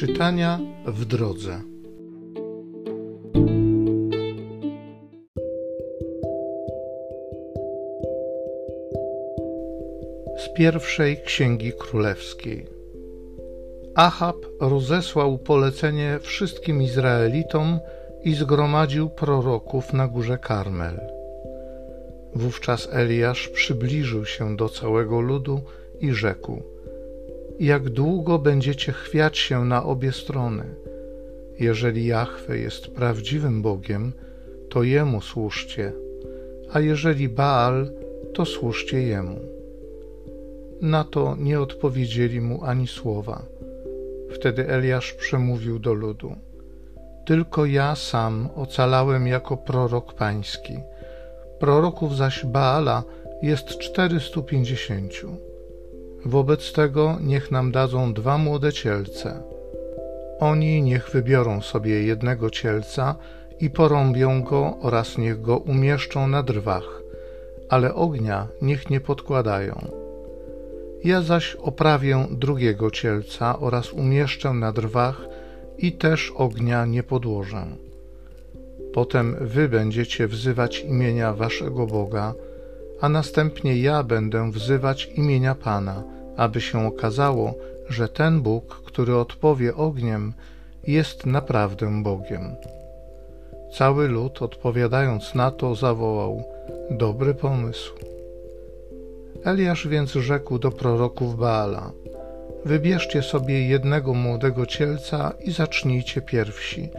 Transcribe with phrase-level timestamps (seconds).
[0.00, 1.60] Czytania w drodze.
[10.38, 12.66] Z pierwszej księgi królewskiej.
[13.94, 17.80] Ahab rozesłał polecenie wszystkim Izraelitom
[18.24, 21.00] i zgromadził proroków na górze Karmel.
[22.34, 25.60] Wówczas Eliasz przybliżył się do całego ludu
[26.00, 26.62] i rzekł:
[27.60, 30.64] Jak długo będziecie chwiać się na obie strony?
[31.58, 34.12] Jeżeli Jahwe jest prawdziwym Bogiem,
[34.68, 35.92] to jemu służcie,
[36.72, 37.90] a jeżeli Baal,
[38.34, 39.40] to służcie jemu.
[40.80, 43.42] Na to nie odpowiedzieli mu ani słowa.
[44.30, 46.36] Wtedy Eliasz przemówił do ludu:
[47.26, 50.78] Tylko ja sam ocalałem jako prorok pański
[51.60, 53.02] proroków zaś Baala
[53.42, 55.49] jest czterystu pięćdziesięciu.
[56.24, 59.42] Wobec tego niech nam dadzą dwa młode cielce.
[60.40, 63.14] Oni niech wybiorą sobie jednego cielca
[63.60, 67.02] i porąbią go oraz niech go umieszczą na drwach,
[67.68, 69.90] ale ognia niech nie podkładają.
[71.04, 75.28] Ja zaś oprawię drugiego cielca oraz umieszczę na drwach
[75.78, 77.66] i też ognia nie podłożę.
[78.92, 82.34] Potem wy będziecie wzywać imienia waszego Boga,
[83.00, 86.02] a następnie ja będę wzywać imienia Pana,
[86.36, 87.54] aby się okazało,
[87.88, 90.32] że ten Bóg, który odpowie ogniem,
[90.86, 92.56] jest naprawdę Bogiem.
[93.78, 96.44] Cały lud, odpowiadając na to, zawołał:
[96.90, 97.94] Dobry pomysł.
[99.44, 101.90] Eliasz więc rzekł do proroków Baala:
[102.64, 106.90] Wybierzcie sobie jednego młodego cielca i zacznijcie pierwsi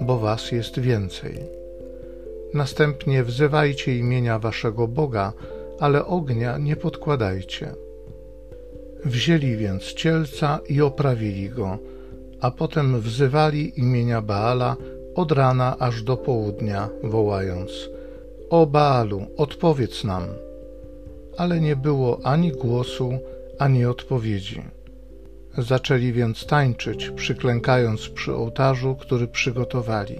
[0.00, 1.59] bo was jest więcej.
[2.54, 5.32] Następnie wzywajcie imienia waszego Boga,
[5.80, 7.74] ale ognia nie podkładajcie.
[9.04, 11.78] Wzięli więc cielca i oprawili go,
[12.40, 14.76] a potem wzywali imienia Baala
[15.14, 17.70] od rana aż do południa, wołając:
[18.50, 20.22] O Baalu, odpowiedz nam!
[21.36, 23.18] Ale nie było ani głosu,
[23.58, 24.62] ani odpowiedzi.
[25.58, 30.18] Zaczęli więc tańczyć, przyklękając przy ołtarzu, który przygotowali.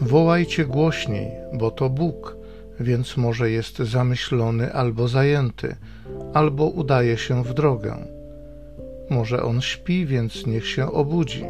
[0.00, 2.36] Wołajcie głośniej, bo to Bóg,
[2.80, 5.76] więc może jest zamyślony albo zajęty,
[6.34, 7.96] albo udaje się w drogę.
[9.10, 11.44] Może on śpi, więc niech się obudzi.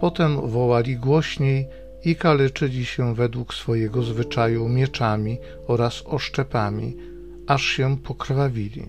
[0.00, 1.68] Potem wołali głośniej
[2.04, 6.96] i kaleczyli się według swojego zwyczaju mieczami oraz oszczepami,
[7.46, 8.86] aż się pokrwawili.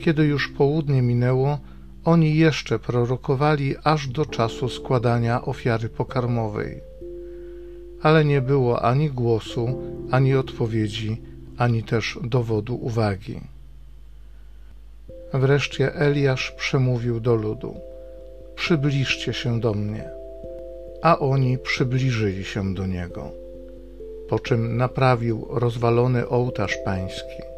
[0.00, 1.58] Kiedy już południe minęło,
[2.04, 6.80] oni jeszcze prorokowali aż do czasu składania ofiary pokarmowej.
[8.02, 11.22] Ale nie było ani głosu, ani odpowiedzi,
[11.56, 13.40] ani też dowodu uwagi.
[15.34, 17.74] Wreszcie Eliasz przemówił do ludu:
[18.54, 20.10] Przybliżcie się do mnie.
[21.02, 23.30] A oni przybliżyli się do niego.
[24.28, 27.57] Po czym naprawił rozwalony ołtarz pański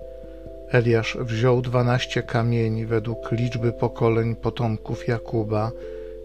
[0.73, 5.73] Eliasz wziął dwanaście kamieni według liczby pokoleń potomków Jakuba,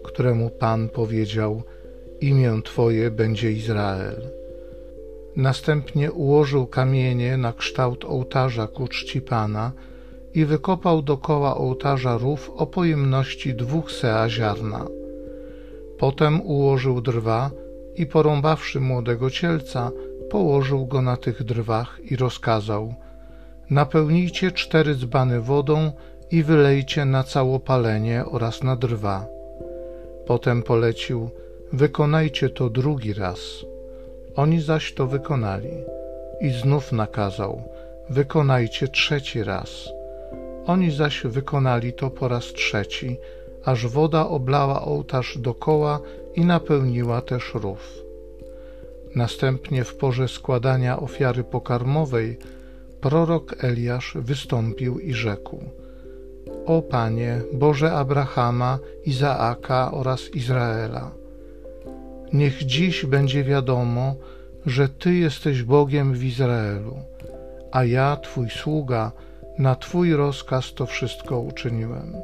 [0.04, 1.62] któremu Pan powiedział:
[2.20, 4.22] Imię Twoje będzie Izrael.
[5.36, 9.72] Następnie ułożył kamienie na kształt ołtarza ku czci Pana
[10.34, 14.86] i wykopał dokoła ołtarza rów o pojemności dwóch sea ziarna.
[15.98, 17.50] Potem ułożył drwa
[17.96, 19.90] i porąbawszy młodego cielca,
[20.30, 22.94] położył go na tych drwach i rozkazał–
[23.70, 25.92] Napełnijcie cztery dzbany wodą
[26.30, 29.26] i wylejcie na całopalenie oraz na drwa.
[30.26, 31.30] Potem polecił:
[31.72, 33.38] Wykonajcie to drugi raz.
[34.36, 35.70] Oni zaś to wykonali.
[36.40, 37.62] I znów nakazał:
[38.10, 39.88] Wykonajcie trzeci raz.
[40.66, 43.16] Oni zaś wykonali to po raz trzeci,
[43.64, 46.00] aż woda oblała ołtarz dokoła
[46.34, 47.98] i napełniła też rów.
[49.14, 52.38] Następnie w porze składania ofiary pokarmowej
[53.00, 55.58] prorok Eliasz wystąpił i rzekł:
[56.66, 61.10] O Panie, Boże Abrahama, Izaaka oraz Izraela,
[62.32, 64.14] niech dziś będzie wiadomo,
[64.66, 66.96] że Ty jesteś Bogiem w Izraelu,
[67.72, 69.12] a ja, Twój sługa,
[69.58, 72.14] na Twój rozkaz to wszystko uczyniłem.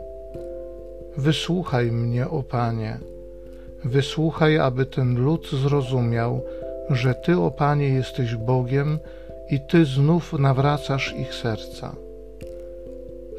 [1.17, 2.99] Wysłuchaj mnie, o Panie,
[3.85, 6.43] wysłuchaj, aby ten lud zrozumiał,
[6.91, 8.99] że Ty, o Panie, jesteś Bogiem,
[9.50, 11.97] i Ty znów nawracasz ich serca.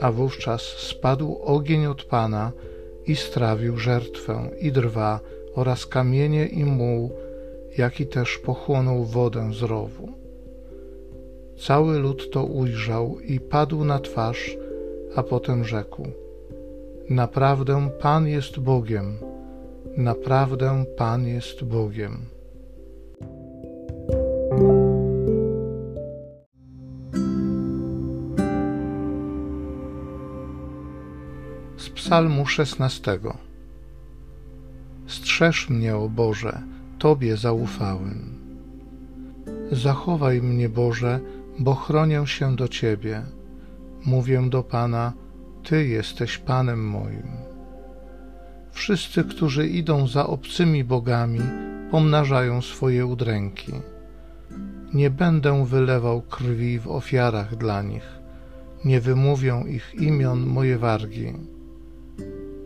[0.02, 2.52] A wówczas spadł ogień od Pana
[3.08, 5.20] i strawił żertwę i drwa
[5.56, 7.12] oraz kamienie i muł,
[7.78, 10.10] jak i też pochłonął wodę z rowu.
[11.58, 14.58] Cały lud to ujrzał i padł na twarz,
[15.16, 16.08] a potem rzekł:
[17.10, 19.18] Naprawdę Pan jest Bogiem.
[19.98, 22.33] Naprawdę Pan jest Bogiem.
[32.06, 33.20] Psalmu 16.
[35.08, 36.62] Strzeż mnie, o Boże,
[37.00, 38.20] Tobie zaufałem.
[39.72, 41.20] Zachowaj mnie, Boże,
[41.60, 43.22] bo chronię się do Ciebie.
[44.06, 45.14] Mówię do Pana,
[45.64, 47.28] Ty jesteś Panem moim.
[48.72, 51.42] Wszyscy, którzy idą za obcymi bogami,
[51.92, 53.72] pomnażają swoje udręki.
[54.94, 58.08] Nie będę wylewał krwi w ofiarach dla nich,
[58.86, 61.53] nie wymówią ich imion moje wargi.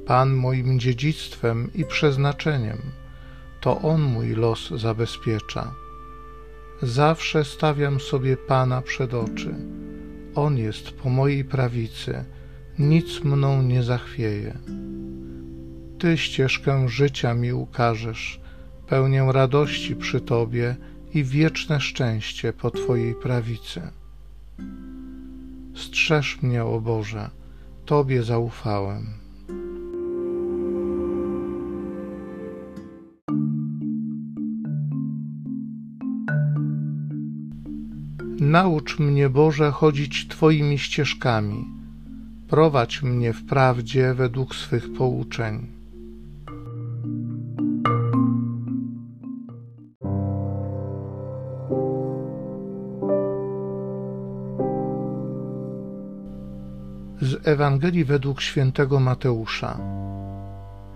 [0.07, 2.77] Pan moim dziedzictwem i przeznaczeniem,
[3.61, 5.73] to On mój los zabezpiecza.
[6.81, 9.55] Zawsze stawiam sobie Pana przed oczy.
[10.35, 12.25] On jest po mojej prawicy,
[12.79, 14.57] nic mną nie zachwieje.
[15.99, 18.39] Ty ścieżkę życia mi ukażesz,
[18.87, 20.75] pełnię radości przy Tobie
[21.13, 23.81] i wieczne szczęście po Twojej prawicy.
[25.75, 27.29] Strzeż mnie, o Boże,
[27.85, 29.26] Tobie zaufałem.
[38.39, 41.65] Naucz mnie, Boże, chodzić Twoimi ścieżkami.
[42.47, 45.67] Prowadź mnie w prawdzie według swych pouczeń.
[57.21, 59.79] Z Ewangelii według świętego Mateusza.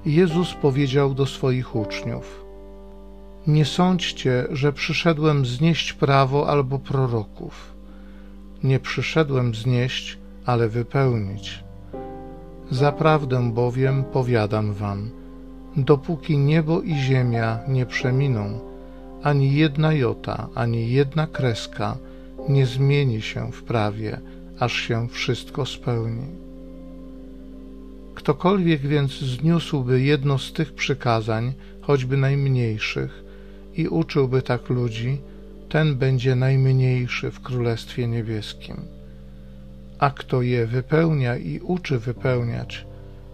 [0.05, 2.45] Jezus powiedział do swoich uczniów:
[3.47, 7.73] Nie sądźcie, że przyszedłem znieść prawo albo proroków.
[8.63, 11.63] Nie przyszedłem znieść, ale wypełnić.
[12.71, 15.09] Zaprawdę bowiem powiadam wam,
[15.77, 18.59] dopóki niebo i ziemia nie przeminą,
[19.23, 21.97] ani jedna jota, ani jedna kreska
[22.49, 24.19] nie zmieni się w prawie,
[24.59, 26.27] aż się wszystko spełni.
[28.15, 33.30] Ktokolwiek więc zniósłby jedno z tych przykazań, choćby najmniejszych,
[33.75, 35.21] i uczyłby tak ludzi,
[35.69, 38.77] ten będzie najmniejszy w Królestwie Niebieskim.
[39.99, 42.85] A kto je wypełnia i uczy wypełniać,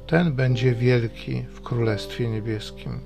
[0.07, 2.99] ten będzie wielki w Królestwie Niebieskim.